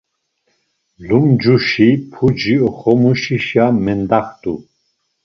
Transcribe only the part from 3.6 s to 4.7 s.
mendaxtu.